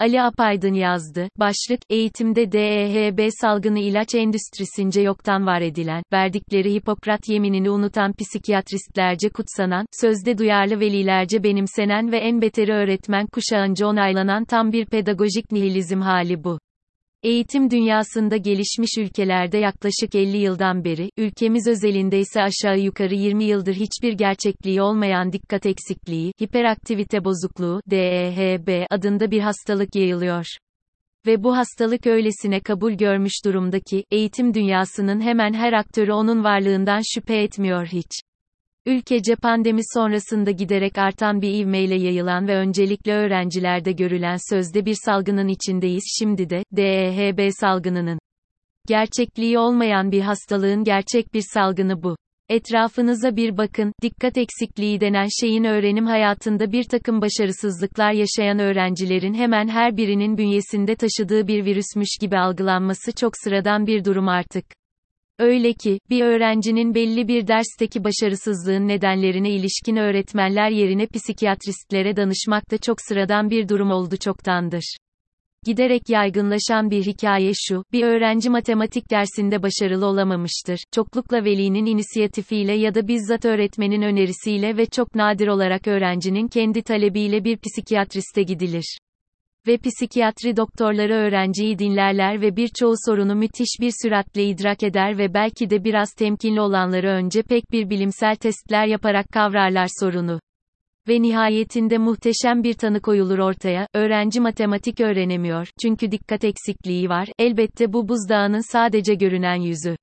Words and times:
Ali 0.00 0.22
Apaydın 0.22 0.74
yazdı. 0.74 1.28
Başlık, 1.38 1.80
eğitimde 1.90 2.52
DEHB 2.52 3.28
salgını 3.40 3.78
ilaç 3.78 4.14
endüstrisince 4.14 5.00
yoktan 5.00 5.46
var 5.46 5.60
edilen, 5.60 6.02
verdikleri 6.12 6.74
Hipokrat 6.74 7.28
yeminini 7.28 7.70
unutan 7.70 8.12
psikiyatristlerce 8.12 9.28
kutsanan, 9.28 9.86
sözde 10.00 10.38
duyarlı 10.38 10.80
velilerce 10.80 11.42
benimsenen 11.42 12.12
ve 12.12 12.18
en 12.18 12.40
beteri 12.42 12.72
öğretmen 12.72 13.26
kuşağınca 13.26 13.86
onaylanan 13.86 14.44
tam 14.44 14.72
bir 14.72 14.86
pedagojik 14.86 15.52
nihilizm 15.52 16.00
hali 16.00 16.44
bu. 16.44 16.58
Eğitim 17.24 17.70
dünyasında 17.70 18.36
gelişmiş 18.36 18.98
ülkelerde 18.98 19.58
yaklaşık 19.58 20.14
50 20.14 20.36
yıldan 20.36 20.84
beri, 20.84 21.10
ülkemiz 21.16 21.66
özelinde 21.66 22.18
ise 22.18 22.42
aşağı 22.42 22.78
yukarı 22.78 23.14
20 23.14 23.44
yıldır 23.44 23.74
hiçbir 23.74 24.12
gerçekliği 24.12 24.82
olmayan 24.82 25.32
dikkat 25.32 25.66
eksikliği, 25.66 26.32
hiperaktivite 26.42 27.24
bozukluğu, 27.24 27.80
DEHB 27.90 28.86
adında 28.90 29.30
bir 29.30 29.40
hastalık 29.40 29.96
yayılıyor. 29.96 30.46
Ve 31.26 31.44
bu 31.44 31.56
hastalık 31.56 32.06
öylesine 32.06 32.60
kabul 32.60 32.92
görmüş 32.92 33.44
durumda 33.44 33.80
ki, 33.80 34.04
eğitim 34.10 34.54
dünyasının 34.54 35.20
hemen 35.20 35.52
her 35.54 35.72
aktörü 35.72 36.12
onun 36.12 36.44
varlığından 36.44 37.00
şüphe 37.14 37.42
etmiyor 37.42 37.86
hiç. 37.86 38.20
Ülkece 38.86 39.36
pandemi 39.36 39.80
sonrasında 39.94 40.50
giderek 40.50 40.98
artan 40.98 41.42
bir 41.42 41.54
ivmeyle 41.54 41.94
yayılan 41.94 42.48
ve 42.48 42.56
öncelikle 42.56 43.12
öğrencilerde 43.12 43.92
görülen 43.92 44.36
sözde 44.50 44.86
bir 44.86 44.96
salgının 45.04 45.48
içindeyiz 45.48 46.04
şimdi 46.18 46.50
de, 46.50 46.62
DEHB 46.72 47.50
salgınının. 47.60 48.18
Gerçekliği 48.86 49.58
olmayan 49.58 50.12
bir 50.12 50.20
hastalığın 50.20 50.84
gerçek 50.84 51.34
bir 51.34 51.44
salgını 51.54 52.02
bu. 52.02 52.16
Etrafınıza 52.48 53.36
bir 53.36 53.56
bakın, 53.56 53.92
dikkat 54.02 54.38
eksikliği 54.38 55.00
denen 55.00 55.28
şeyin 55.40 55.64
öğrenim 55.64 56.06
hayatında 56.06 56.72
bir 56.72 56.84
takım 56.84 57.20
başarısızlıklar 57.20 58.12
yaşayan 58.12 58.58
öğrencilerin 58.58 59.34
hemen 59.34 59.68
her 59.68 59.96
birinin 59.96 60.38
bünyesinde 60.38 60.96
taşıdığı 60.96 61.48
bir 61.48 61.64
virüsmüş 61.64 62.18
gibi 62.20 62.38
algılanması 62.38 63.12
çok 63.12 63.32
sıradan 63.44 63.86
bir 63.86 64.04
durum 64.04 64.28
artık. 64.28 64.64
Öyle 65.38 65.72
ki, 65.72 65.98
bir 66.10 66.24
öğrencinin 66.24 66.94
belli 66.94 67.28
bir 67.28 67.46
dersteki 67.46 68.04
başarısızlığın 68.04 68.88
nedenlerine 68.88 69.50
ilişkin 69.50 69.96
öğretmenler 69.96 70.70
yerine 70.70 71.06
psikiyatristlere 71.06 72.16
danışmak 72.16 72.70
da 72.70 72.78
çok 72.78 72.96
sıradan 73.00 73.50
bir 73.50 73.68
durum 73.68 73.90
oldu 73.90 74.16
çoktandır. 74.16 74.96
Giderek 75.66 76.02
yaygınlaşan 76.08 76.90
bir 76.90 77.02
hikaye 77.06 77.52
şu, 77.54 77.84
bir 77.92 78.02
öğrenci 78.02 78.50
matematik 78.50 79.10
dersinde 79.10 79.62
başarılı 79.62 80.06
olamamıştır. 80.06 80.78
Çoklukla 80.92 81.44
velinin 81.44 81.86
inisiyatifiyle 81.86 82.72
ya 82.72 82.94
da 82.94 83.08
bizzat 83.08 83.44
öğretmenin 83.44 84.02
önerisiyle 84.02 84.76
ve 84.76 84.86
çok 84.86 85.14
nadir 85.14 85.48
olarak 85.48 85.88
öğrencinin 85.88 86.48
kendi 86.48 86.82
talebiyle 86.82 87.44
bir 87.44 87.58
psikiyatriste 87.58 88.42
gidilir 88.42 88.98
ve 89.66 89.78
psikiyatri 89.78 90.56
doktorları 90.56 91.14
öğrenciyi 91.14 91.78
dinlerler 91.78 92.40
ve 92.40 92.56
birçoğu 92.56 92.94
sorunu 93.06 93.34
müthiş 93.34 93.80
bir 93.80 93.92
süratle 94.02 94.44
idrak 94.44 94.82
eder 94.82 95.18
ve 95.18 95.34
belki 95.34 95.70
de 95.70 95.84
biraz 95.84 96.12
temkinli 96.12 96.60
olanları 96.60 97.08
önce 97.08 97.42
pek 97.42 97.72
bir 97.72 97.90
bilimsel 97.90 98.36
testler 98.36 98.86
yaparak 98.86 99.26
kavrarlar 99.32 99.88
sorunu. 100.00 100.40
Ve 101.08 101.22
nihayetinde 101.22 101.98
muhteşem 101.98 102.62
bir 102.62 102.74
tanı 102.74 103.00
koyulur 103.00 103.38
ortaya, 103.38 103.88
öğrenci 103.94 104.40
matematik 104.40 105.00
öğrenemiyor, 105.00 105.68
çünkü 105.82 106.10
dikkat 106.10 106.44
eksikliği 106.44 107.08
var, 107.08 107.28
elbette 107.38 107.92
bu 107.92 108.08
buzdağının 108.08 108.72
sadece 108.72 109.14
görünen 109.14 109.60
yüzü. 109.60 109.96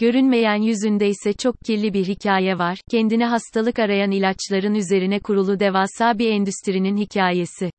Görünmeyen 0.00 0.62
yüzünde 0.62 1.08
ise 1.08 1.32
çok 1.32 1.60
kirli 1.60 1.94
bir 1.94 2.04
hikaye 2.04 2.58
var, 2.58 2.78
kendine 2.90 3.26
hastalık 3.26 3.78
arayan 3.78 4.10
ilaçların 4.10 4.74
üzerine 4.74 5.20
kurulu 5.20 5.60
devasa 5.60 6.18
bir 6.18 6.30
endüstrinin 6.30 6.96
hikayesi 6.96 7.70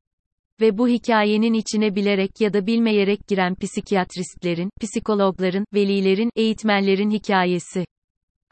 ve 0.60 0.78
bu 0.78 0.88
hikayenin 0.88 1.52
içine 1.52 1.94
bilerek 1.94 2.40
ya 2.40 2.52
da 2.52 2.66
bilmeyerek 2.66 3.28
giren 3.28 3.54
psikiyatristlerin, 3.54 4.70
psikologların, 4.80 5.64
velilerin, 5.74 6.30
eğitmenlerin 6.36 7.10
hikayesi. 7.10 7.84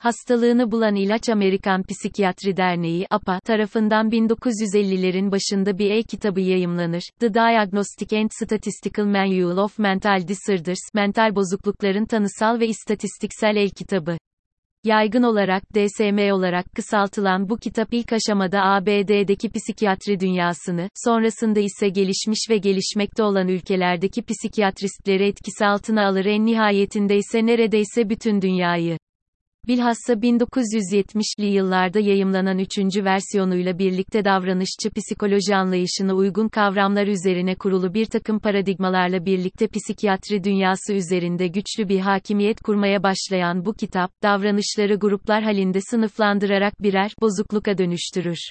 Hastalığını 0.00 0.70
bulan 0.70 0.94
ilaç 0.94 1.28
Amerikan 1.28 1.82
Psikiyatri 1.82 2.56
Derneği 2.56 3.06
APA 3.10 3.40
tarafından 3.40 4.10
1950'lerin 4.10 5.30
başında 5.32 5.78
bir 5.78 5.90
e-kitabı 5.90 6.40
yayımlanır. 6.40 7.02
The 7.18 7.34
Diagnostic 7.34 8.18
and 8.18 8.30
Statistical 8.32 9.06
Manual 9.06 9.56
of 9.56 9.78
Mental 9.78 10.28
Disorders, 10.28 10.78
mental 10.94 11.34
bozuklukların 11.34 12.04
tanısal 12.04 12.60
ve 12.60 12.66
istatistiksel 12.68 13.56
el-kitabı. 13.56 14.18
Yaygın 14.84 15.22
olarak 15.22 15.62
DSM 15.74 16.32
olarak 16.32 16.66
kısaltılan 16.74 17.48
bu 17.48 17.56
kitap 17.56 17.88
ilk 17.92 18.12
aşamada 18.12 18.62
ABD'deki 18.62 19.50
psikiyatri 19.50 20.20
dünyasını, 20.20 20.88
sonrasında 21.04 21.60
ise 21.60 21.88
gelişmiş 21.88 22.46
ve 22.50 22.58
gelişmekte 22.58 23.22
olan 23.22 23.48
ülkelerdeki 23.48 24.22
psikiyatristleri 24.22 25.26
etkisi 25.26 25.66
altına 25.66 26.06
alır 26.06 26.24
en 26.24 26.46
nihayetinde 26.46 27.16
ise 27.16 27.46
neredeyse 27.46 28.08
bütün 28.08 28.42
dünyayı. 28.42 28.98
Bilhassa 29.68 30.12
1970'li 30.12 31.46
yıllarda 31.46 32.00
yayımlanan 32.00 32.58
üçüncü 32.58 33.04
versiyonuyla 33.04 33.78
birlikte 33.78 34.24
davranışçı 34.24 34.90
psikoloji 34.90 35.56
anlayışına 35.56 36.14
uygun 36.14 36.48
kavramlar 36.48 37.06
üzerine 37.06 37.54
kurulu 37.54 37.94
bir 37.94 38.06
takım 38.06 38.38
paradigmalarla 38.38 39.24
birlikte 39.24 39.68
psikiyatri 39.68 40.44
dünyası 40.44 40.94
üzerinde 40.94 41.46
güçlü 41.46 41.88
bir 41.88 42.00
hakimiyet 42.00 42.60
kurmaya 42.60 43.02
başlayan 43.02 43.64
bu 43.64 43.74
kitap, 43.74 44.10
davranışları 44.22 44.94
gruplar 44.94 45.42
halinde 45.42 45.80
sınıflandırarak 45.80 46.82
birer 46.82 47.12
bozukluka 47.20 47.78
dönüştürür 47.78 48.50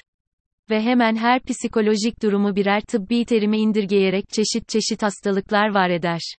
ve 0.70 0.80
hemen 0.82 1.16
her 1.16 1.40
psikolojik 1.42 2.22
durumu 2.22 2.56
birer 2.56 2.80
tıbbi 2.80 3.24
terime 3.24 3.58
indirgeyerek 3.58 4.24
çeşit 4.28 4.68
çeşit 4.68 5.02
hastalıklar 5.02 5.74
var 5.74 5.90
eder. 5.90 6.34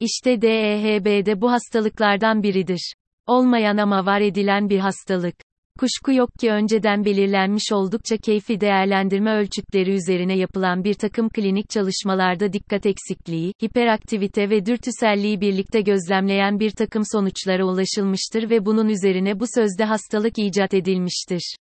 İşte 0.00 0.42
DEHB 0.42 1.26
de 1.26 1.40
bu 1.40 1.52
hastalıklardan 1.52 2.42
biridir. 2.42 2.94
Olmayan 3.30 3.76
ama 3.76 4.06
var 4.06 4.20
edilen 4.20 4.68
bir 4.68 4.78
hastalık. 4.78 5.34
Kuşku 5.78 6.12
yok 6.12 6.30
ki 6.40 6.50
önceden 6.50 7.04
belirlenmiş 7.04 7.72
oldukça 7.72 8.16
keyfi 8.16 8.60
değerlendirme 8.60 9.34
ölçütleri 9.34 9.90
üzerine 9.90 10.36
yapılan 10.36 10.84
bir 10.84 10.94
takım 10.94 11.28
klinik 11.28 11.70
çalışmalarda 11.70 12.52
dikkat 12.52 12.86
eksikliği, 12.86 13.52
hiperaktivite 13.64 14.50
ve 14.50 14.66
dürtüselliği 14.66 15.40
birlikte 15.40 15.80
gözlemleyen 15.80 16.60
bir 16.60 16.70
takım 16.70 17.02
sonuçlara 17.12 17.64
ulaşılmıştır 17.64 18.50
ve 18.50 18.64
bunun 18.66 18.88
üzerine 18.88 19.40
bu 19.40 19.44
sözde 19.54 19.84
hastalık 19.84 20.38
icat 20.38 20.74
edilmiştir. 20.74 21.56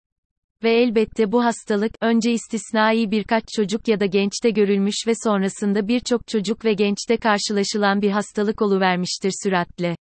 Ve 0.63 0.71
elbette 0.71 1.31
bu 1.31 1.43
hastalık, 1.43 1.91
önce 2.01 2.31
istisnai 2.31 3.11
birkaç 3.11 3.43
çocuk 3.55 3.87
ya 3.87 3.99
da 3.99 4.05
gençte 4.05 4.49
görülmüş 4.49 4.95
ve 5.07 5.13
sonrasında 5.23 5.87
birçok 5.87 6.27
çocuk 6.27 6.65
ve 6.65 6.73
gençte 6.73 7.17
karşılaşılan 7.17 8.01
bir 8.01 8.11
hastalık 8.11 8.61
oluvermiştir 8.61 9.31
süratle. 9.43 9.95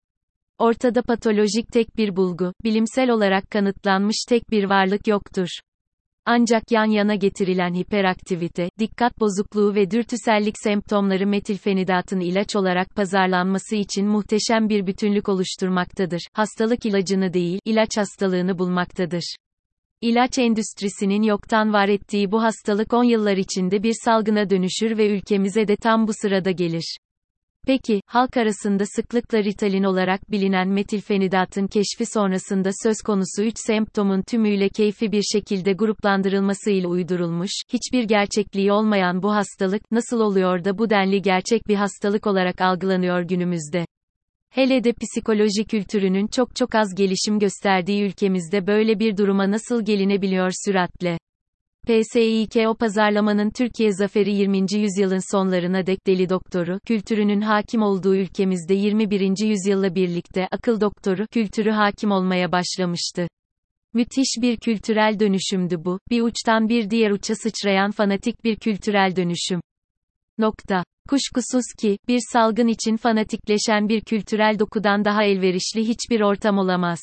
Ortada 0.59 1.01
patolojik 1.01 1.71
tek 1.73 1.97
bir 1.97 2.15
bulgu, 2.15 2.53
bilimsel 2.63 3.09
olarak 3.09 3.51
kanıtlanmış 3.51 4.25
tek 4.29 4.51
bir 4.51 4.63
varlık 4.63 5.07
yoktur. 5.07 5.47
Ancak 6.25 6.71
yan 6.71 6.85
yana 6.85 7.15
getirilen 7.15 7.73
hiperaktivite, 7.73 8.69
dikkat 8.79 9.19
bozukluğu 9.19 9.75
ve 9.75 9.91
dürtüsellik 9.91 10.55
semptomları 10.63 11.27
metilfenidatın 11.27 12.19
ilaç 12.19 12.55
olarak 12.55 12.95
pazarlanması 12.95 13.75
için 13.75 14.07
muhteşem 14.07 14.69
bir 14.69 14.87
bütünlük 14.87 15.29
oluşturmaktadır. 15.29 16.27
Hastalık 16.33 16.85
ilacını 16.85 17.33
değil, 17.33 17.59
ilaç 17.65 17.97
hastalığını 17.97 18.59
bulmaktadır. 18.59 19.35
İlaç 20.01 20.39
endüstrisinin 20.39 21.21
yoktan 21.21 21.73
var 21.73 21.89
ettiği 21.89 22.31
bu 22.31 22.43
hastalık 22.43 22.93
10 22.93 23.03
yıllar 23.03 23.37
içinde 23.37 23.83
bir 23.83 23.95
salgına 24.05 24.49
dönüşür 24.49 24.97
ve 24.97 25.07
ülkemize 25.17 25.67
de 25.67 25.75
tam 25.75 26.07
bu 26.07 26.11
sırada 26.21 26.51
gelir. 26.51 26.97
Peki, 27.67 28.01
halk 28.05 28.37
arasında 28.37 28.85
sıklıkla 28.85 29.43
Ritalin 29.43 29.83
olarak 29.83 30.31
bilinen 30.31 30.67
metilfenidatın 30.67 31.67
keşfi 31.67 32.05
sonrasında 32.05 32.69
söz 32.83 32.97
konusu 33.05 33.43
3 33.43 33.55
semptomun 33.57 34.21
tümüyle 34.21 34.69
keyfi 34.69 35.11
bir 35.11 35.23
şekilde 35.33 35.73
gruplandırılmasıyla 35.73 36.89
uydurulmuş, 36.89 37.51
hiçbir 37.73 38.03
gerçekliği 38.03 38.71
olmayan 38.71 39.23
bu 39.23 39.31
hastalık, 39.31 39.91
nasıl 39.91 40.19
oluyor 40.19 40.63
da 40.63 40.77
bu 40.77 40.89
denli 40.89 41.21
gerçek 41.21 41.67
bir 41.67 41.75
hastalık 41.75 42.27
olarak 42.27 42.61
algılanıyor 42.61 43.21
günümüzde? 43.21 43.85
Hele 44.49 44.83
de 44.83 44.93
psikoloji 44.93 45.65
kültürünün 45.65 46.27
çok 46.27 46.55
çok 46.55 46.75
az 46.75 46.95
gelişim 46.95 47.39
gösterdiği 47.39 48.03
ülkemizde 48.03 48.67
böyle 48.67 48.99
bir 48.99 49.17
duruma 49.17 49.51
nasıl 49.51 49.85
gelinebiliyor 49.85 50.51
süratle? 50.65 51.16
PSİK 51.87 52.67
o 52.67 52.73
pazarlamanın 52.75 53.49
Türkiye 53.49 53.93
zaferi 53.93 54.35
20. 54.35 54.57
yüzyılın 54.57 55.31
sonlarına 55.31 55.85
dek 55.85 56.07
deli 56.07 56.29
doktoru 56.29 56.79
kültürünün 56.87 57.41
hakim 57.41 57.81
olduğu 57.81 58.15
ülkemizde 58.15 58.73
21. 58.73 59.45
yüzyılla 59.45 59.95
birlikte 59.95 60.47
akıl 60.51 60.81
doktoru 60.81 61.27
kültürü 61.27 61.71
hakim 61.71 62.11
olmaya 62.11 62.51
başlamıştı. 62.51 63.27
Müthiş 63.93 64.27
bir 64.41 64.57
kültürel 64.57 65.19
dönüşümdü 65.19 65.85
bu, 65.85 65.99
bir 66.09 66.21
uçtan 66.21 66.69
bir 66.69 66.89
diğer 66.89 67.11
uça 67.11 67.35
sıçrayan 67.35 67.91
fanatik 67.91 68.43
bir 68.43 68.55
kültürel 68.55 69.15
dönüşüm. 69.15 69.61
Nokta. 70.37 70.83
Kuşkusuz 71.09 71.65
ki, 71.81 71.97
bir 72.07 72.19
salgın 72.33 72.67
için 72.67 72.97
fanatikleşen 72.97 73.89
bir 73.89 74.01
kültürel 74.01 74.59
dokudan 74.59 75.05
daha 75.05 75.23
elverişli 75.23 75.87
hiçbir 75.87 76.21
ortam 76.21 76.57
olamaz. 76.57 76.99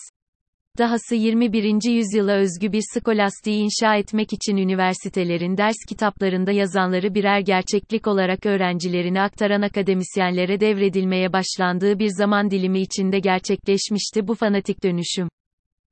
Dahası 0.78 1.14
21. 1.14 1.90
yüzyıla 1.90 2.32
özgü 2.32 2.72
bir 2.72 2.82
skolastiği 2.94 3.62
inşa 3.62 3.96
etmek 3.96 4.32
için 4.32 4.56
üniversitelerin 4.56 5.56
ders 5.56 5.76
kitaplarında 5.88 6.52
yazanları 6.52 7.14
birer 7.14 7.40
gerçeklik 7.40 8.06
olarak 8.06 8.46
öğrencilerine 8.46 9.20
aktaran 9.22 9.62
akademisyenlere 9.62 10.60
devredilmeye 10.60 11.32
başlandığı 11.32 11.98
bir 11.98 12.08
zaman 12.08 12.50
dilimi 12.50 12.80
içinde 12.80 13.18
gerçekleşmişti 13.18 14.28
bu 14.28 14.34
fanatik 14.34 14.84
dönüşüm. 14.84 15.28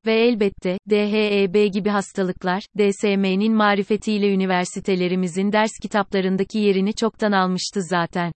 Ve 0.05 0.13
elbette, 0.13 0.77
DHEB 0.89 1.73
gibi 1.73 1.89
hastalıklar, 1.89 2.63
DSM'nin 2.77 3.53
marifetiyle 3.53 4.33
üniversitelerimizin 4.33 5.51
ders 5.51 5.71
kitaplarındaki 5.81 6.59
yerini 6.59 6.93
çoktan 6.93 7.31
almıştı 7.31 7.81
zaten. 7.81 8.31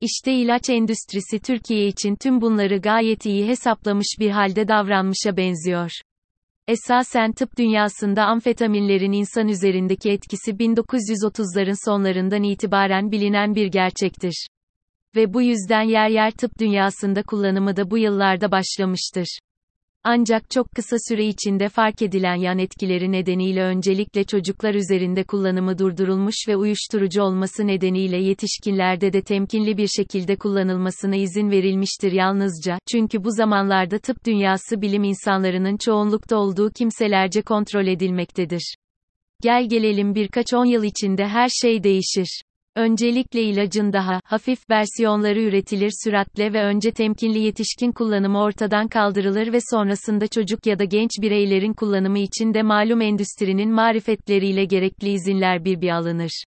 İşte 0.00 0.32
ilaç 0.32 0.70
endüstrisi 0.70 1.38
Türkiye 1.38 1.86
için 1.86 2.16
tüm 2.16 2.40
bunları 2.40 2.78
gayet 2.78 3.26
iyi 3.26 3.46
hesaplamış 3.46 4.16
bir 4.20 4.30
halde 4.30 4.68
davranmışa 4.68 5.36
benziyor. 5.36 5.90
Esasen 6.68 7.32
tıp 7.32 7.58
dünyasında 7.58 8.24
amfetaminlerin 8.24 9.12
insan 9.12 9.48
üzerindeki 9.48 10.10
etkisi 10.10 10.52
1930'ların 10.52 11.84
sonlarından 11.84 12.42
itibaren 12.42 13.12
bilinen 13.12 13.54
bir 13.54 13.66
gerçektir. 13.66 14.46
Ve 15.16 15.34
bu 15.34 15.42
yüzden 15.42 15.82
yer 15.82 16.08
yer 16.08 16.30
tıp 16.30 16.58
dünyasında 16.60 17.22
kullanımı 17.22 17.76
da 17.76 17.90
bu 17.90 17.98
yıllarda 17.98 18.50
başlamıştır. 18.50 19.38
Ancak 20.08 20.50
çok 20.50 20.70
kısa 20.70 20.96
süre 21.08 21.26
içinde 21.26 21.68
fark 21.68 22.02
edilen 22.02 22.34
yan 22.34 22.58
etkileri 22.58 23.12
nedeniyle 23.12 23.62
öncelikle 23.62 24.24
çocuklar 24.24 24.74
üzerinde 24.74 25.24
kullanımı 25.24 25.78
durdurulmuş 25.78 26.34
ve 26.48 26.56
uyuşturucu 26.56 27.22
olması 27.22 27.66
nedeniyle 27.66 28.16
yetişkinlerde 28.16 29.12
de 29.12 29.22
temkinli 29.22 29.76
bir 29.76 29.88
şekilde 29.88 30.36
kullanılmasına 30.36 31.16
izin 31.16 31.50
verilmiştir 31.50 32.12
yalnızca, 32.12 32.78
çünkü 32.92 33.24
bu 33.24 33.30
zamanlarda 33.30 33.98
tıp 33.98 34.26
dünyası 34.26 34.82
bilim 34.82 35.04
insanlarının 35.04 35.76
çoğunlukta 35.76 36.36
olduğu 36.36 36.70
kimselerce 36.70 37.42
kontrol 37.42 37.86
edilmektedir. 37.86 38.74
Gel 39.42 39.68
gelelim 39.68 40.14
birkaç 40.14 40.54
on 40.54 40.64
yıl 40.64 40.84
içinde 40.84 41.28
her 41.28 41.48
şey 41.48 41.82
değişir. 41.82 42.42
Öncelikle 42.76 43.42
ilacın 43.42 43.92
daha 43.92 44.20
hafif 44.24 44.70
versiyonları 44.70 45.40
üretilir 45.42 45.92
süratle 46.04 46.52
ve 46.52 46.62
önce 46.62 46.90
temkinli 46.90 47.38
yetişkin 47.38 47.92
kullanımı 47.92 48.42
ortadan 48.42 48.88
kaldırılır 48.88 49.52
ve 49.52 49.58
sonrasında 49.70 50.26
çocuk 50.26 50.66
ya 50.66 50.78
da 50.78 50.84
genç 50.84 51.10
bireylerin 51.22 51.72
kullanımı 51.72 52.18
için 52.18 52.54
de 52.54 52.62
malum 52.62 53.00
endüstrinin 53.00 53.70
marifetleriyle 53.70 54.64
gerekli 54.64 55.08
izinler 55.08 55.64
bir 55.64 55.80
bir 55.80 55.90
alınır. 55.90 56.44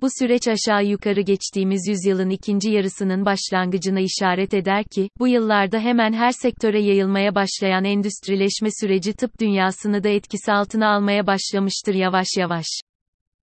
Bu 0.00 0.08
süreç 0.18 0.42
aşağı 0.48 0.84
yukarı 0.84 1.20
geçtiğimiz 1.20 1.88
yüzyılın 1.88 2.30
ikinci 2.30 2.70
yarısının 2.70 3.24
başlangıcına 3.24 4.00
işaret 4.00 4.54
eder 4.54 4.84
ki, 4.84 5.08
bu 5.18 5.28
yıllarda 5.28 5.78
hemen 5.78 6.12
her 6.12 6.32
sektöre 6.32 6.82
yayılmaya 6.82 7.34
başlayan 7.34 7.84
endüstrileşme 7.84 8.68
süreci 8.80 9.12
tıp 9.12 9.40
dünyasını 9.40 10.04
da 10.04 10.08
etkisi 10.08 10.52
altına 10.52 10.94
almaya 10.94 11.26
başlamıştır 11.26 11.94
yavaş 11.94 12.28
yavaş. 12.38 12.66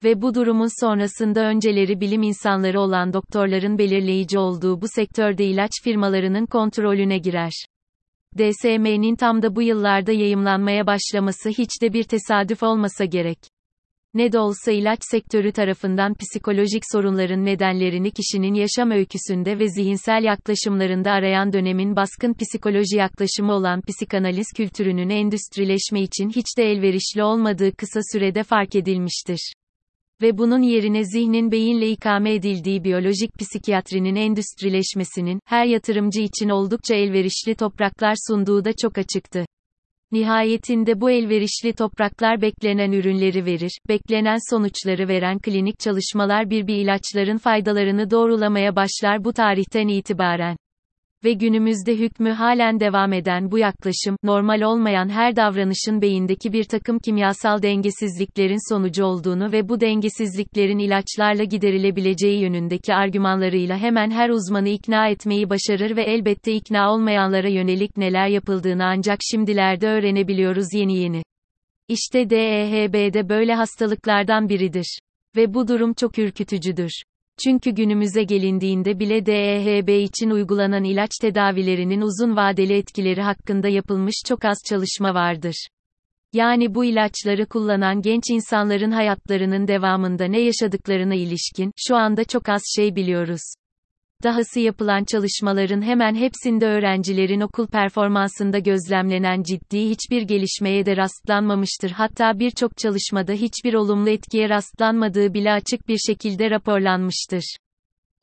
Ve 0.03 0.21
bu 0.21 0.35
durumun 0.35 0.85
sonrasında 0.85 1.41
önceleri 1.41 2.01
bilim 2.01 2.23
insanları 2.23 2.79
olan 2.81 3.13
doktorların 3.13 3.77
belirleyici 3.77 4.39
olduğu 4.39 4.81
bu 4.81 4.85
sektörde 4.87 5.45
ilaç 5.45 5.71
firmalarının 5.83 6.45
kontrolüne 6.45 7.17
girer. 7.17 7.51
DSM'nin 8.37 9.15
tam 9.15 9.41
da 9.41 9.55
bu 9.55 9.61
yıllarda 9.61 10.11
yayımlanmaya 10.11 10.87
başlaması 10.87 11.49
hiç 11.49 11.81
de 11.81 11.93
bir 11.93 12.03
tesadüf 12.03 12.63
olmasa 12.63 13.05
gerek. 13.05 13.39
Ne 14.13 14.31
de 14.31 14.39
olsa 14.39 14.71
ilaç 14.71 14.99
sektörü 15.11 15.51
tarafından 15.51 16.13
psikolojik 16.13 16.83
sorunların 16.91 17.45
nedenlerini 17.45 18.11
kişinin 18.11 18.53
yaşam 18.53 18.91
öyküsünde 18.91 19.59
ve 19.59 19.67
zihinsel 19.67 20.23
yaklaşımlarında 20.23 21.11
arayan 21.11 21.53
dönemin 21.53 21.95
baskın 21.95 22.33
psikoloji 22.33 22.97
yaklaşımı 22.97 23.53
olan 23.53 23.81
psikanaliz 23.81 24.47
kültürünün 24.55 25.09
endüstrileşme 25.09 26.01
için 26.01 26.29
hiç 26.29 26.57
de 26.57 26.71
elverişli 26.71 27.23
olmadığı 27.23 27.75
kısa 27.75 27.99
sürede 28.13 28.43
fark 28.43 28.75
edilmiştir 28.75 29.53
ve 30.21 30.37
bunun 30.37 30.61
yerine 30.61 31.03
zihnin 31.03 31.51
beyinle 31.51 31.89
ikame 31.89 32.33
edildiği 32.33 32.83
biyolojik 32.83 33.39
psikiyatrinin 33.39 34.15
endüstrileşmesinin, 34.15 35.39
her 35.45 35.65
yatırımcı 35.65 36.21
için 36.21 36.49
oldukça 36.49 36.95
elverişli 36.95 37.55
topraklar 37.55 38.15
sunduğu 38.27 38.65
da 38.65 38.71
çok 38.81 38.97
açıktı. 38.97 39.45
Nihayetinde 40.11 41.01
bu 41.01 41.11
elverişli 41.11 41.73
topraklar 41.73 42.41
beklenen 42.41 42.91
ürünleri 42.91 43.45
verir, 43.45 43.79
beklenen 43.89 44.37
sonuçları 44.49 45.07
veren 45.07 45.39
klinik 45.39 45.79
çalışmalar 45.79 46.49
bir 46.49 46.67
bir 46.67 46.75
ilaçların 46.75 47.37
faydalarını 47.37 48.11
doğrulamaya 48.11 48.75
başlar 48.75 49.23
bu 49.23 49.33
tarihten 49.33 49.87
itibaren 49.87 50.57
ve 51.23 51.33
günümüzde 51.33 51.95
hükmü 51.95 52.29
halen 52.29 52.79
devam 52.79 53.13
eden 53.13 53.51
bu 53.51 53.57
yaklaşım, 53.57 54.15
normal 54.23 54.61
olmayan 54.61 55.09
her 55.09 55.35
davranışın 55.35 56.01
beyindeki 56.01 56.53
bir 56.53 56.63
takım 56.63 56.99
kimyasal 56.99 57.61
dengesizliklerin 57.61 58.73
sonucu 58.73 59.05
olduğunu 59.05 59.51
ve 59.51 59.69
bu 59.69 59.81
dengesizliklerin 59.81 60.79
ilaçlarla 60.79 61.43
giderilebileceği 61.43 62.41
yönündeki 62.41 62.93
argümanlarıyla 62.93 63.77
hemen 63.77 64.11
her 64.11 64.29
uzmanı 64.29 64.69
ikna 64.69 65.07
etmeyi 65.07 65.49
başarır 65.49 65.95
ve 65.95 66.03
elbette 66.03 66.53
ikna 66.53 66.93
olmayanlara 66.93 67.49
yönelik 67.49 67.97
neler 67.97 68.27
yapıldığını 68.27 68.85
ancak 68.85 69.19
şimdilerde 69.31 69.87
öğrenebiliyoruz 69.87 70.73
yeni 70.73 70.97
yeni. 70.97 71.23
İşte 71.87 72.29
DEHB 72.29 73.13
de 73.13 73.29
böyle 73.29 73.53
hastalıklardan 73.53 74.49
biridir. 74.49 74.99
Ve 75.35 75.53
bu 75.53 75.67
durum 75.67 75.93
çok 75.93 76.19
ürkütücüdür. 76.19 77.03
Çünkü 77.43 77.71
günümüze 77.71 78.23
gelindiğinde 78.23 78.99
bile 78.99 79.25
DEHB 79.25 79.89
için 79.89 80.29
uygulanan 80.29 80.83
ilaç 80.83 81.11
tedavilerinin 81.21 82.01
uzun 82.01 82.35
vadeli 82.35 82.73
etkileri 82.73 83.21
hakkında 83.21 83.67
yapılmış 83.67 84.15
çok 84.27 84.45
az 84.45 84.57
çalışma 84.69 85.13
vardır. 85.13 85.67
Yani 86.33 86.75
bu 86.75 86.85
ilaçları 86.85 87.45
kullanan 87.45 88.01
genç 88.01 88.23
insanların 88.29 88.91
hayatlarının 88.91 89.67
devamında 89.67 90.25
ne 90.25 90.39
yaşadıklarına 90.39 91.15
ilişkin, 91.15 91.71
şu 91.77 91.95
anda 91.95 92.23
çok 92.23 92.49
az 92.49 92.61
şey 92.75 92.95
biliyoruz. 92.95 93.41
Dahası 94.23 94.59
yapılan 94.59 95.03
çalışmaların 95.03 95.81
hemen 95.81 96.15
hepsinde 96.15 96.65
öğrencilerin 96.65 97.41
okul 97.41 97.67
performansında 97.67 98.59
gözlemlenen 98.59 99.43
ciddi 99.43 99.89
hiçbir 99.89 100.21
gelişmeye 100.21 100.85
de 100.85 100.97
rastlanmamıştır. 100.97 101.91
Hatta 101.91 102.39
birçok 102.39 102.77
çalışmada 102.77 103.31
hiçbir 103.31 103.73
olumlu 103.73 104.09
etkiye 104.09 104.49
rastlanmadığı 104.49 105.33
bile 105.33 105.51
açık 105.51 105.87
bir 105.87 105.97
şekilde 105.97 106.49
raporlanmıştır. 106.49 107.55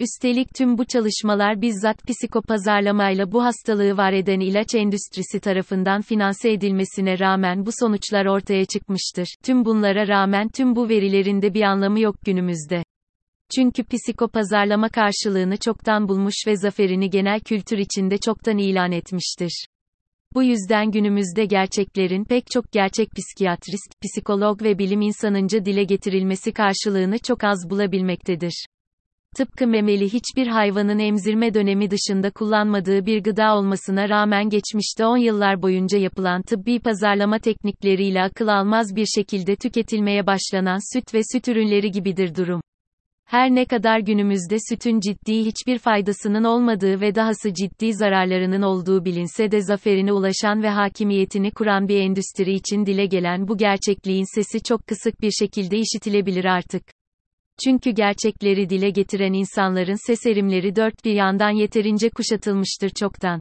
Üstelik 0.00 0.54
tüm 0.54 0.78
bu 0.78 0.84
çalışmalar 0.84 1.62
bizzat 1.62 1.96
psikopazarlamayla 2.08 3.32
bu 3.32 3.44
hastalığı 3.44 3.96
var 3.96 4.12
eden 4.12 4.40
ilaç 4.40 4.74
endüstrisi 4.74 5.40
tarafından 5.40 6.02
finanse 6.02 6.52
edilmesine 6.52 7.18
rağmen 7.18 7.66
bu 7.66 7.70
sonuçlar 7.80 8.26
ortaya 8.26 8.64
çıkmıştır. 8.64 9.26
Tüm 9.44 9.64
bunlara 9.64 10.08
rağmen 10.08 10.48
tüm 10.48 10.76
bu 10.76 10.88
verilerinde 10.88 11.54
bir 11.54 11.62
anlamı 11.62 12.00
yok 12.00 12.16
günümüzde. 12.24 12.82
Çünkü 13.54 13.84
psikopazarlama 13.84 14.88
karşılığını 14.88 15.56
çoktan 15.56 16.08
bulmuş 16.08 16.34
ve 16.46 16.56
zaferini 16.56 17.10
genel 17.10 17.40
kültür 17.40 17.78
içinde 17.78 18.18
çoktan 18.18 18.58
ilan 18.58 18.92
etmiştir. 18.92 19.66
Bu 20.34 20.42
yüzden 20.42 20.90
günümüzde 20.90 21.44
gerçeklerin 21.44 22.24
pek 22.24 22.50
çok 22.50 22.72
gerçek 22.72 23.08
psikiyatrist, 23.16 23.92
psikolog 24.02 24.62
ve 24.62 24.78
bilim 24.78 25.00
insanınca 25.00 25.64
dile 25.64 25.84
getirilmesi 25.84 26.52
karşılığını 26.52 27.18
çok 27.18 27.44
az 27.44 27.70
bulabilmektedir. 27.70 28.66
Tıpkı 29.36 29.66
memeli 29.66 30.12
hiçbir 30.12 30.46
hayvanın 30.46 30.98
emzirme 30.98 31.54
dönemi 31.54 31.90
dışında 31.90 32.30
kullanmadığı 32.30 33.06
bir 33.06 33.22
gıda 33.22 33.56
olmasına 33.56 34.08
rağmen 34.08 34.48
geçmişte 34.48 35.06
10 35.06 35.16
yıllar 35.16 35.62
boyunca 35.62 35.98
yapılan 35.98 36.42
tıbbi 36.42 36.80
pazarlama 36.80 37.38
teknikleriyle 37.38 38.22
akıl 38.22 38.48
almaz 38.48 38.96
bir 38.96 39.06
şekilde 39.06 39.56
tüketilmeye 39.56 40.26
başlanan 40.26 40.94
süt 40.94 41.14
ve 41.14 41.20
süt 41.32 41.48
ürünleri 41.48 41.90
gibidir 41.90 42.34
durum. 42.34 42.60
Her 43.26 43.54
ne 43.54 43.64
kadar 43.64 43.98
günümüzde 43.98 44.56
sütün 44.68 45.00
ciddi 45.00 45.44
hiçbir 45.44 45.78
faydasının 45.78 46.44
olmadığı 46.44 47.00
ve 47.00 47.14
dahası 47.14 47.54
ciddi 47.54 47.94
zararlarının 47.94 48.62
olduğu 48.62 49.04
bilinse 49.04 49.50
de 49.50 49.60
zaferine 49.60 50.12
ulaşan 50.12 50.62
ve 50.62 50.68
hakimiyetini 50.68 51.50
kuran 51.50 51.88
bir 51.88 52.00
endüstri 52.00 52.52
için 52.52 52.86
dile 52.86 53.06
gelen 53.06 53.48
bu 53.48 53.56
gerçekliğin 53.56 54.34
sesi 54.34 54.62
çok 54.62 54.86
kısık 54.86 55.20
bir 55.20 55.30
şekilde 55.30 55.78
işitilebilir 55.78 56.44
artık. 56.44 56.82
Çünkü 57.64 57.90
gerçekleri 57.90 58.68
dile 58.68 58.90
getiren 58.90 59.32
insanların 59.32 60.06
ses 60.06 60.26
erimleri 60.26 60.76
dört 60.76 61.04
bir 61.04 61.12
yandan 61.12 61.50
yeterince 61.50 62.10
kuşatılmıştır 62.10 62.90
çoktan. 62.90 63.40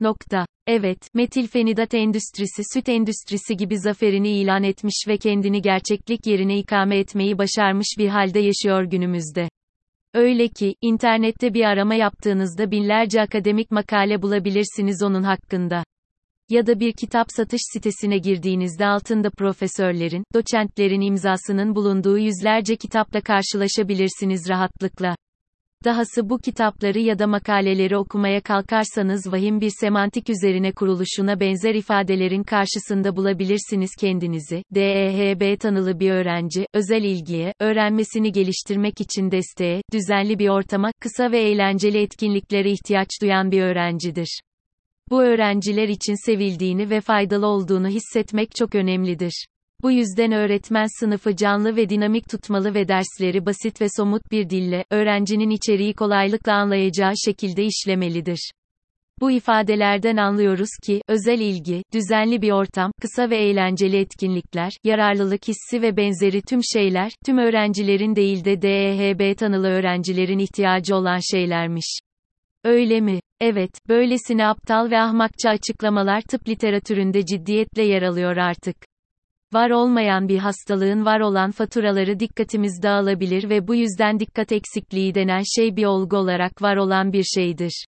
Nokta. 0.00 0.46
Evet, 0.66 0.98
metilfenidat 1.14 1.94
endüstrisi 1.94 2.62
süt 2.74 2.88
endüstrisi 2.88 3.56
gibi 3.56 3.78
zaferini 3.78 4.28
ilan 4.28 4.62
etmiş 4.62 5.04
ve 5.08 5.18
kendini 5.18 5.62
gerçeklik 5.62 6.26
yerine 6.26 6.58
ikame 6.58 6.98
etmeyi 6.98 7.38
başarmış 7.38 7.86
bir 7.98 8.08
halde 8.08 8.38
yaşıyor 8.38 8.84
günümüzde. 8.84 9.48
Öyle 10.14 10.48
ki, 10.48 10.74
internette 10.80 11.54
bir 11.54 11.64
arama 11.64 11.94
yaptığınızda 11.94 12.70
binlerce 12.70 13.20
akademik 13.20 13.70
makale 13.70 14.22
bulabilirsiniz 14.22 15.02
onun 15.02 15.22
hakkında. 15.22 15.84
Ya 16.48 16.66
da 16.66 16.80
bir 16.80 16.92
kitap 16.92 17.26
satış 17.30 17.60
sitesine 17.72 18.18
girdiğinizde 18.18 18.86
altında 18.86 19.30
profesörlerin, 19.30 20.24
doçentlerin 20.34 21.00
imzasının 21.00 21.74
bulunduğu 21.74 22.18
yüzlerce 22.18 22.76
kitapla 22.76 23.20
karşılaşabilirsiniz 23.20 24.48
rahatlıkla. 24.48 25.16
Dahası 25.84 26.30
bu 26.30 26.38
kitapları 26.38 26.98
ya 26.98 27.18
da 27.18 27.26
makaleleri 27.26 27.96
okumaya 27.96 28.40
kalkarsanız 28.40 29.32
vahim 29.32 29.60
bir 29.60 29.72
semantik 29.80 30.30
üzerine 30.30 30.72
kuruluşuna 30.72 31.40
benzer 31.40 31.74
ifadelerin 31.74 32.42
karşısında 32.42 33.16
bulabilirsiniz 33.16 33.90
kendinizi. 34.00 34.62
DEHB 34.74 35.60
tanılı 35.60 36.00
bir 36.00 36.10
öğrenci, 36.10 36.66
özel 36.74 37.02
ilgiye, 37.02 37.52
öğrenmesini 37.60 38.32
geliştirmek 38.32 39.00
için 39.00 39.30
desteğe, 39.30 39.82
düzenli 39.92 40.38
bir 40.38 40.48
ortama, 40.48 40.92
kısa 41.00 41.32
ve 41.32 41.40
eğlenceli 41.40 41.98
etkinliklere 41.98 42.70
ihtiyaç 42.70 43.08
duyan 43.22 43.50
bir 43.50 43.62
öğrencidir. 43.62 44.40
Bu 45.10 45.22
öğrenciler 45.22 45.88
için 45.88 46.26
sevildiğini 46.26 46.90
ve 46.90 47.00
faydalı 47.00 47.46
olduğunu 47.46 47.88
hissetmek 47.88 48.54
çok 48.56 48.74
önemlidir. 48.74 49.46
Bu 49.82 49.90
yüzden 49.90 50.32
öğretmen 50.32 50.86
sınıfı 51.00 51.36
canlı 51.36 51.76
ve 51.76 51.88
dinamik 51.88 52.28
tutmalı 52.28 52.74
ve 52.74 52.88
dersleri 52.88 53.46
basit 53.46 53.80
ve 53.80 53.86
somut 53.96 54.30
bir 54.32 54.50
dille, 54.50 54.84
öğrencinin 54.90 55.50
içeriği 55.50 55.94
kolaylıkla 55.94 56.52
anlayacağı 56.52 57.12
şekilde 57.24 57.64
işlemelidir. 57.64 58.50
Bu 59.20 59.30
ifadelerden 59.30 60.16
anlıyoruz 60.16 60.68
ki, 60.86 61.02
özel 61.08 61.38
ilgi, 61.38 61.82
düzenli 61.92 62.42
bir 62.42 62.50
ortam, 62.50 62.92
kısa 63.00 63.30
ve 63.30 63.36
eğlenceli 63.36 63.96
etkinlikler, 63.96 64.72
yararlılık 64.84 65.48
hissi 65.48 65.82
ve 65.82 65.96
benzeri 65.96 66.42
tüm 66.42 66.60
şeyler, 66.64 67.12
tüm 67.26 67.38
öğrencilerin 67.38 68.16
değil 68.16 68.44
de 68.44 68.62
DEHB 68.62 69.36
tanılı 69.36 69.68
öğrencilerin 69.68 70.38
ihtiyacı 70.38 70.96
olan 70.96 71.18
şeylermiş. 71.32 71.98
Öyle 72.64 73.00
mi? 73.00 73.20
Evet, 73.40 73.70
böylesine 73.88 74.46
aptal 74.46 74.90
ve 74.90 75.00
ahmakça 75.00 75.50
açıklamalar 75.50 76.20
tıp 76.20 76.48
literatüründe 76.48 77.26
ciddiyetle 77.26 77.82
yer 77.82 78.02
alıyor 78.02 78.36
artık. 78.36 78.76
Var 79.52 79.70
olmayan 79.70 80.28
bir 80.28 80.38
hastalığın 80.38 81.04
var 81.04 81.20
olan 81.20 81.50
faturaları 81.50 82.20
dikkatimiz 82.20 82.82
dağılabilir 82.82 83.50
ve 83.50 83.68
bu 83.68 83.74
yüzden 83.74 84.20
dikkat 84.20 84.52
eksikliği 84.52 85.14
denen 85.14 85.42
şey 85.56 85.76
bir 85.76 85.84
olgu 85.84 86.16
olarak 86.16 86.62
var 86.62 86.76
olan 86.76 87.12
bir 87.12 87.22
şeydir. 87.22 87.84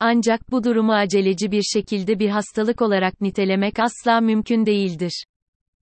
Ancak 0.00 0.50
bu 0.50 0.64
durumu 0.64 0.92
aceleci 0.92 1.50
bir 1.50 1.62
şekilde 1.62 2.18
bir 2.18 2.28
hastalık 2.28 2.82
olarak 2.82 3.20
nitelemek 3.20 3.74
asla 3.78 4.20
mümkün 4.20 4.66
değildir. 4.66 5.24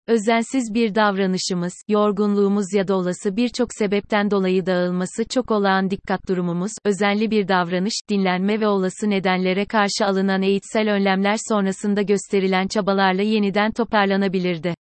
Özensiz 0.06 0.74
bir 0.74 0.94
davranışımız, 0.94 1.72
yorgunluğumuz 1.88 2.74
ya 2.74 2.88
da 2.88 2.96
olası 2.96 3.36
birçok 3.36 3.68
sebepten 3.78 4.30
dolayı 4.30 4.66
dağılması 4.66 5.24
çok 5.24 5.50
olağan 5.50 5.90
dikkat 5.90 6.28
durumumuz, 6.28 6.72
özenli 6.84 7.30
bir 7.30 7.48
davranış, 7.48 7.94
dinlenme 8.08 8.60
ve 8.60 8.68
olası 8.68 9.10
nedenlere 9.10 9.64
karşı 9.64 10.06
alınan 10.06 10.42
eğitsel 10.42 10.92
önlemler 10.92 11.36
sonrasında 11.48 12.02
gösterilen 12.02 12.68
çabalarla 12.68 13.22
yeniden 13.22 13.72
toparlanabilirdi 13.72 14.74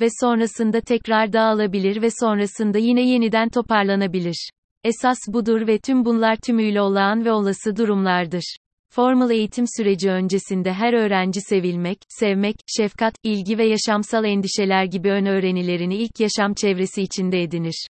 ve 0.00 0.06
sonrasında 0.20 0.80
tekrar 0.80 1.32
dağılabilir 1.32 2.02
ve 2.02 2.08
sonrasında 2.20 2.78
yine 2.78 3.08
yeniden 3.08 3.48
toparlanabilir. 3.48 4.50
Esas 4.84 5.18
budur 5.28 5.66
ve 5.66 5.78
tüm 5.78 6.04
bunlar 6.04 6.36
tümüyle 6.36 6.80
olağan 6.80 7.24
ve 7.24 7.32
olası 7.32 7.76
durumlardır. 7.76 8.56
Formal 8.90 9.30
eğitim 9.30 9.64
süreci 9.76 10.10
öncesinde 10.10 10.72
her 10.72 10.92
öğrenci 10.92 11.40
sevilmek, 11.40 11.98
sevmek, 12.08 12.56
şefkat, 12.76 13.14
ilgi 13.22 13.58
ve 13.58 13.66
yaşamsal 13.66 14.24
endişeler 14.24 14.84
gibi 14.84 15.10
ön 15.10 15.26
öğrenilerini 15.26 15.96
ilk 15.96 16.20
yaşam 16.20 16.54
çevresi 16.54 17.02
içinde 17.02 17.42
edinir. 17.42 17.86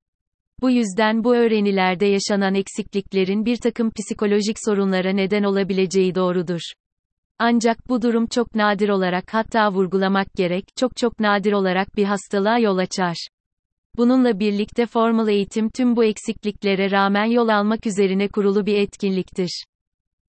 Bu 0.62 0.70
yüzden 0.70 1.24
bu 1.24 1.36
öğrenilerde 1.36 2.06
yaşanan 2.06 2.56
eksikliklerin 2.56 3.46
bir 3.46 3.58
takım 3.58 3.92
psikolojik 3.92 4.58
sorunlara 4.66 5.12
neden 5.12 5.44
olabileceği 5.44 6.16
doğrudur. 6.16 6.62
Ancak 7.40 7.90
bu 7.90 8.02
durum 8.02 8.28
çok 8.28 8.56
nadir 8.56 8.90
olarak 8.90 9.34
hatta 9.34 9.72
vurgulamak 9.72 10.28
gerek, 10.36 10.66
çok 10.76 10.98
çok 10.98 11.20
nadir 11.20 11.54
olarak 11.54 11.96
bir 11.96 12.04
hastalığa 12.04 12.60
yol 12.60 12.78
açar. 12.78 13.28
Bununla 13.98 14.40
birlikte 14.40 14.86
formal 14.86 15.28
eğitim 15.28 15.70
tüm 15.70 15.96
bu 15.96 16.04
eksikliklere 16.04 16.92
rağmen 16.92 17.26
yol 17.26 17.48
almak 17.48 17.86
üzerine 17.88 18.28
kurulu 18.28 18.66
bir 18.66 18.78
etkinliktir. 18.78 19.64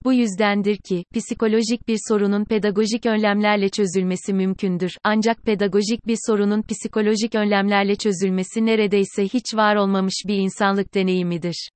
Bu 0.05 0.13
yüzdendir 0.13 0.77
ki, 0.77 1.05
psikolojik 1.15 1.89
bir 1.89 1.99
sorunun 2.09 2.45
pedagojik 2.45 3.07
önlemlerle 3.07 3.69
çözülmesi 3.69 4.35
mümkündür. 4.35 4.93
Ancak 5.05 5.43
pedagojik 5.43 6.07
bir 6.07 6.19
sorunun 6.27 6.63
psikolojik 6.63 7.35
önlemlerle 7.35 7.97
çözülmesi 7.97 8.67
neredeyse 8.67 9.25
hiç 9.25 9.55
var 9.55 9.77
olmamış 9.77 10.15
bir 10.27 10.37
insanlık 10.37 10.95
deneyimidir. 10.95 11.71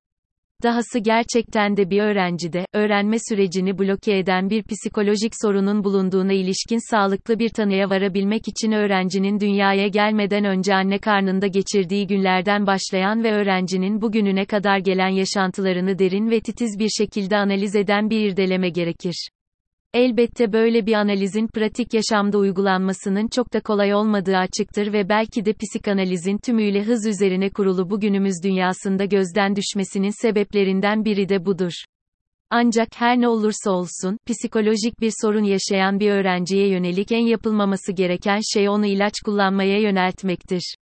Dahası 0.63 0.99
gerçekten 0.99 1.77
de 1.77 1.89
bir 1.89 2.01
öğrencide, 2.01 2.65
öğrenme 2.73 3.17
sürecini 3.29 3.79
bloke 3.79 4.17
eden 4.17 4.49
bir 4.49 4.63
psikolojik 4.63 5.33
sorunun 5.41 5.83
bulunduğuna 5.83 6.33
ilişkin 6.33 6.91
sağlıklı 6.91 7.39
bir 7.39 7.49
tanıya 7.49 7.89
varabilmek 7.89 8.47
için 8.47 8.71
öğrencinin 8.71 9.39
dünyaya 9.39 9.87
gelmeden 9.87 10.45
önce 10.45 10.75
anne 10.75 10.97
karnında 10.97 11.47
geçirdiği 11.47 12.07
günlerden 12.07 12.67
başlayan 12.67 13.23
ve 13.23 13.31
öğrencinin 13.31 14.01
bugününe 14.01 14.45
kadar 14.45 14.77
gelen 14.77 15.09
yaşantılarını 15.09 15.99
derin 15.99 16.29
ve 16.29 16.39
titiz 16.39 16.79
bir 16.79 16.89
şekilde 16.89 17.37
analiz 17.37 17.75
eden 17.75 18.09
bir 18.09 18.19
irdeleme 18.19 18.69
gerekir. 18.69 19.29
Elbette 19.95 20.53
böyle 20.53 20.85
bir 20.85 20.93
analizin 20.93 21.47
pratik 21.47 21.93
yaşamda 21.93 22.37
uygulanmasının 22.37 23.27
çok 23.27 23.53
da 23.53 23.59
kolay 23.59 23.93
olmadığı 23.93 24.37
açıktır 24.37 24.93
ve 24.93 25.09
belki 25.09 25.45
de 25.45 25.53
psikanalizin 25.53 26.37
tümüyle 26.37 26.83
hız 26.83 27.07
üzerine 27.07 27.49
kurulu 27.49 27.89
bugünümüz 27.89 28.35
dünyasında 28.43 29.05
gözden 29.05 29.55
düşmesinin 29.55 30.21
sebeplerinden 30.21 31.05
biri 31.05 31.29
de 31.29 31.45
budur. 31.45 31.71
Ancak 32.49 32.87
her 32.95 33.21
ne 33.21 33.27
olursa 33.27 33.71
olsun, 33.71 34.17
psikolojik 34.25 35.01
bir 35.01 35.11
sorun 35.21 35.43
yaşayan 35.43 35.99
bir 35.99 36.11
öğrenciye 36.11 36.69
yönelik 36.69 37.11
en 37.11 37.25
yapılmaması 37.25 37.91
gereken 37.91 38.39
şey 38.53 38.69
onu 38.69 38.85
ilaç 38.85 39.13
kullanmaya 39.25 39.79
yöneltmektir. 39.79 40.75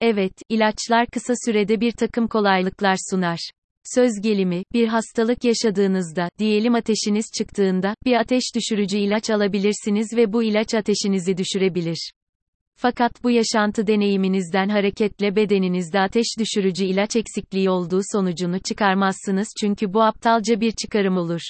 Evet, 0.00 0.34
ilaçlar 0.48 1.06
kısa 1.06 1.34
sürede 1.44 1.80
bir 1.80 1.92
takım 1.92 2.28
kolaylıklar 2.28 2.96
sunar. 3.10 3.50
Söz 3.94 4.20
gelimi, 4.22 4.62
bir 4.72 4.88
hastalık 4.88 5.44
yaşadığınızda, 5.44 6.28
diyelim 6.38 6.74
ateşiniz 6.74 7.26
çıktığında, 7.38 7.94
bir 8.04 8.14
ateş 8.16 8.42
düşürücü 8.54 8.98
ilaç 8.98 9.30
alabilirsiniz 9.30 10.16
ve 10.16 10.32
bu 10.32 10.42
ilaç 10.42 10.74
ateşinizi 10.74 11.36
düşürebilir. 11.36 12.12
Fakat 12.76 13.24
bu 13.24 13.30
yaşantı 13.30 13.86
deneyiminizden 13.86 14.68
hareketle 14.68 15.36
bedeninizde 15.36 16.00
ateş 16.00 16.26
düşürücü 16.38 16.84
ilaç 16.84 17.16
eksikliği 17.16 17.70
olduğu 17.70 18.00
sonucunu 18.12 18.58
çıkarmazsınız 18.60 19.48
çünkü 19.60 19.92
bu 19.94 20.02
aptalca 20.02 20.60
bir 20.60 20.72
çıkarım 20.72 21.16
olur. 21.16 21.40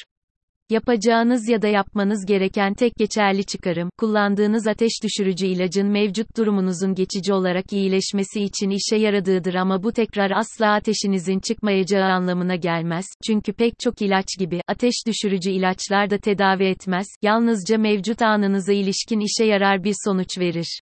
Yapacağınız 0.71 1.49
ya 1.49 1.63
da 1.63 1.69
yapmanız 1.69 2.27
gereken 2.27 2.75
tek 2.75 2.95
geçerli 2.95 3.45
çıkarım, 3.45 3.91
kullandığınız 3.99 4.67
ateş 4.67 4.93
düşürücü 5.05 5.47
ilacın 5.47 5.87
mevcut 5.87 6.37
durumunuzun 6.37 6.95
geçici 6.95 7.33
olarak 7.33 7.73
iyileşmesi 7.73 8.43
için 8.43 8.71
işe 8.71 8.97
yaradığıdır 8.97 9.55
ama 9.55 9.83
bu 9.83 9.93
tekrar 9.93 10.31
asla 10.31 10.73
ateşinizin 10.73 11.41
çıkmayacağı 11.41 12.05
anlamına 12.05 12.57
gelmez, 12.57 13.07
çünkü 13.27 13.53
pek 13.53 13.75
çok 13.79 14.03
ilaç 14.03 14.27
gibi, 14.39 14.61
ateş 14.69 14.95
düşürücü 15.07 15.51
ilaçlar 15.51 16.11
da 16.11 16.19
tedavi 16.19 16.65
etmez, 16.65 17.07
yalnızca 17.23 17.79
mevcut 17.79 18.23
anınıza 18.23 18.73
ilişkin 18.73 19.21
işe 19.21 19.45
yarar 19.45 19.85
bir 19.85 19.95
sonuç 20.05 20.39
verir. 20.39 20.81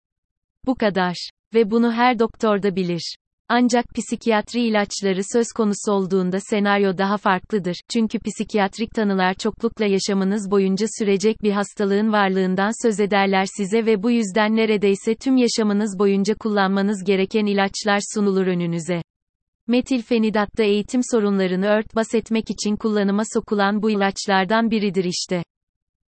Bu 0.66 0.74
kadar. 0.74 1.30
Ve 1.54 1.70
bunu 1.70 1.92
her 1.92 2.18
doktor 2.18 2.62
da 2.62 2.76
bilir. 2.76 3.16
Ancak 3.48 3.84
psikiyatri 3.94 4.60
ilaçları 4.60 5.20
söz 5.32 5.46
konusu 5.56 5.92
olduğunda 5.92 6.40
senaryo 6.40 6.98
daha 6.98 7.16
farklıdır. 7.16 7.76
Çünkü 7.92 8.18
psikiyatrik 8.18 8.90
tanılar 8.90 9.34
çoklukla 9.34 9.84
yaşamınız 9.86 10.50
boyunca 10.50 10.86
sürecek 10.98 11.42
bir 11.42 11.52
hastalığın 11.52 12.12
varlığından 12.12 12.86
söz 12.86 13.00
ederler 13.00 13.46
size 13.56 13.86
ve 13.86 14.02
bu 14.02 14.10
yüzden 14.10 14.56
neredeyse 14.56 15.14
tüm 15.14 15.36
yaşamınız 15.36 15.98
boyunca 15.98 16.34
kullanmanız 16.34 17.04
gereken 17.04 17.46
ilaçlar 17.46 18.00
sunulur 18.14 18.46
önünüze. 18.46 19.02
Metilfenidat 19.66 20.58
da 20.58 20.62
eğitim 20.62 21.00
sorunlarını 21.10 21.66
örtbas 21.66 22.14
etmek 22.14 22.50
için 22.50 22.76
kullanıma 22.76 23.22
sokulan 23.34 23.82
bu 23.82 23.90
ilaçlardan 23.90 24.70
biridir 24.70 25.04
işte. 25.04 25.42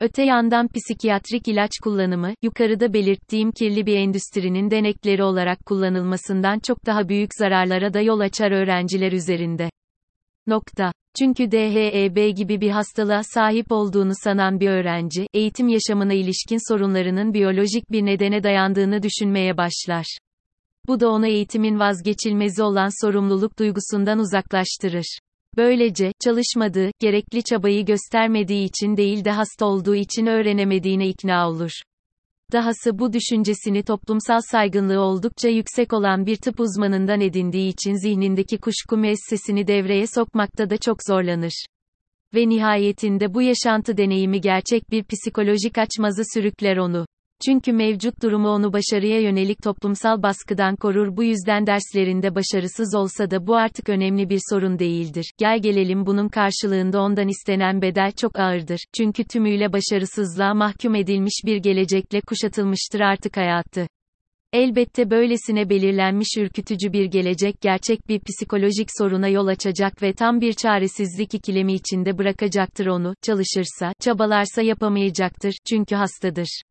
Öte 0.01 0.23
yandan 0.23 0.69
psikiyatrik 0.69 1.49
ilaç 1.49 1.71
kullanımı, 1.83 2.35
yukarıda 2.43 2.93
belirttiğim 2.93 3.53
kirli 3.53 3.87
bir 3.87 3.97
endüstrinin 3.97 4.71
denekleri 4.71 5.23
olarak 5.23 5.67
kullanılmasından 5.67 6.59
çok 6.59 6.87
daha 6.87 7.09
büyük 7.09 7.31
zararlara 7.39 7.95
da 7.95 8.01
yol 8.01 8.21
açar 8.21 8.51
öğrenciler 8.51 9.13
üzerinde. 9.13 9.71
Nokta. 10.47 10.93
Çünkü 11.19 11.51
DHEB 11.51 12.37
gibi 12.37 12.61
bir 12.61 12.71
hastalığa 12.71 13.23
sahip 13.23 13.73
olduğunu 13.73 14.13
sanan 14.25 14.61
bir 14.61 14.69
öğrenci, 14.69 15.27
eğitim 15.35 15.69
yaşamına 15.69 16.13
ilişkin 16.13 16.73
sorunlarının 16.73 17.35
biyolojik 17.35 17.91
bir 17.91 18.07
nedene 18.07 18.43
dayandığını 18.43 19.03
düşünmeye 19.03 19.57
başlar. 19.57 20.19
Bu 20.87 21.01
da 21.01 21.09
onu 21.09 21.27
eğitimin 21.27 21.79
vazgeçilmezi 21.79 22.63
olan 22.63 23.07
sorumluluk 23.07 23.59
duygusundan 23.59 24.19
uzaklaştırır. 24.19 25.19
Böylece, 25.57 26.13
çalışmadığı, 26.25 26.91
gerekli 27.01 27.43
çabayı 27.43 27.85
göstermediği 27.85 28.65
için 28.69 28.97
değil 28.97 29.25
de 29.25 29.31
hasta 29.31 29.67
olduğu 29.67 29.95
için 29.95 30.27
öğrenemediğine 30.27 31.09
ikna 31.09 31.51
olur. 31.51 31.71
Dahası 32.53 32.99
bu 32.99 33.13
düşüncesini 33.13 33.83
toplumsal 33.83 34.41
saygınlığı 34.51 35.01
oldukça 35.01 35.49
yüksek 35.49 35.93
olan 35.93 36.27
bir 36.27 36.37
tıp 36.37 36.61
uzmanından 36.61 37.21
edindiği 37.21 37.73
için 37.73 37.95
zihnindeki 37.95 38.59
kuşku 38.59 38.97
müessesini 38.97 39.67
devreye 39.67 40.07
sokmakta 40.07 40.71
da 40.71 40.77
çok 40.77 40.97
zorlanır. 41.09 41.67
Ve 42.35 42.49
nihayetinde 42.49 43.35
bu 43.35 43.43
yaşantı 43.43 43.97
deneyimi 43.97 44.41
gerçek 44.41 44.91
bir 44.91 45.05
psikolojik 45.05 45.79
açmazı 45.79 46.23
sürükler 46.35 46.77
onu. 46.77 47.07
Çünkü 47.45 47.73
mevcut 47.73 48.23
durumu 48.23 48.49
onu 48.49 48.73
başarıya 48.73 49.21
yönelik 49.21 49.63
toplumsal 49.63 50.23
baskıdan 50.23 50.77
korur 50.77 51.17
bu 51.17 51.25
yüzden 51.25 51.67
derslerinde 51.67 52.35
başarısız 52.35 52.95
olsa 52.95 53.31
da 53.31 53.47
bu 53.47 53.57
artık 53.57 53.89
önemli 53.89 54.31
bir 54.31 54.41
sorun 54.51 54.79
değildir. 54.79 55.33
Gel 55.39 55.63
gelelim 55.63 56.07
bunun 56.07 56.29
karşılığında 56.29 57.01
ondan 57.01 57.29
istenen 57.29 57.83
bedel 57.83 58.13
çok 58.13 58.39
ağırdır. 58.39 58.81
Çünkü 58.97 59.25
tümüyle 59.25 59.73
başarısızlığa 59.73 60.55
mahkum 60.55 60.95
edilmiş 60.95 61.43
bir 61.47 61.57
gelecekle 61.57 62.21
kuşatılmıştır 62.21 63.01
artık 63.01 63.37
hayatı. 63.37 63.87
Elbette 64.53 65.11
böylesine 65.11 65.71
belirlenmiş 65.71 66.29
ürkütücü 66.39 66.93
bir 66.93 67.05
gelecek 67.05 67.61
gerçek 67.61 68.09
bir 68.09 68.21
psikolojik 68.21 68.89
soruna 68.99 69.29
yol 69.29 69.47
açacak 69.47 70.03
ve 70.03 70.13
tam 70.13 70.41
bir 70.41 70.53
çaresizlik 70.53 71.35
ikilemi 71.35 71.73
içinde 71.73 72.19
bırakacaktır 72.19 72.87
onu, 72.87 73.15
çalışırsa, 73.23 73.93
çabalarsa 74.01 74.63
yapamayacaktır, 74.63 75.55
çünkü 75.69 75.95
hastadır. 75.95 76.63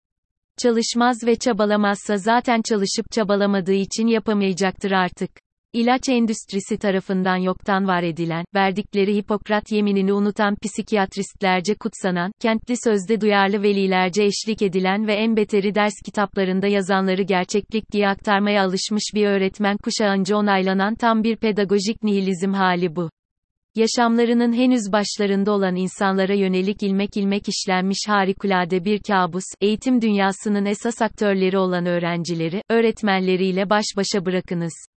Çalışmaz 0.61 1.23
ve 1.25 1.35
çabalamazsa 1.35 2.17
zaten 2.17 2.61
çalışıp 2.69 3.11
çabalamadığı 3.11 3.73
için 3.73 4.07
yapamayacaktır 4.07 4.91
artık. 4.91 5.29
İlaç 5.73 6.09
endüstrisi 6.09 6.77
tarafından 6.77 7.37
yoktan 7.37 7.87
var 7.87 8.03
edilen, 8.03 8.45
verdikleri 8.55 9.15
Hipokrat 9.15 9.71
yeminini 9.71 10.13
unutan 10.13 10.55
psikiyatristlerce 10.63 11.75
kutsanan, 11.75 12.31
kentli 12.41 12.75
sözde 12.83 13.21
duyarlı 13.21 13.63
velilerce 13.63 14.23
eşlik 14.23 14.61
edilen 14.61 15.07
ve 15.07 15.13
en 15.13 15.35
beteri 15.35 15.75
ders 15.75 15.93
kitaplarında 16.05 16.67
yazanları 16.67 17.21
gerçeklik 17.21 17.91
diye 17.91 18.07
aktarmaya 18.07 18.63
alışmış 18.63 19.03
bir 19.15 19.27
öğretmen 19.27 19.77
kuşağınca 19.77 20.37
onaylanan 20.37 20.95
tam 20.95 21.23
bir 21.23 21.35
pedagojik 21.35 22.03
nihilizm 22.03 22.53
hali 22.53 22.95
bu. 22.95 23.09
Yaşamlarının 23.75 24.53
henüz 24.53 24.91
başlarında 24.91 25.51
olan 25.51 25.75
insanlara 25.75 26.33
yönelik 26.33 26.83
ilmek 26.83 27.17
ilmek 27.17 27.43
işlenmiş 27.49 27.97
harikulade 28.07 28.85
bir 28.85 28.99
kabus, 28.99 29.43
eğitim 29.61 30.01
dünyasının 30.01 30.65
esas 30.65 31.01
aktörleri 31.01 31.57
olan 31.57 31.85
öğrencileri, 31.85 32.61
öğretmenleriyle 32.69 33.69
baş 33.69 33.85
başa 33.97 34.25
bırakınız. 34.25 34.94